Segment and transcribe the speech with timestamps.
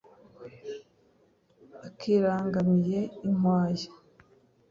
[1.87, 3.89] Akirangamiye inkwaya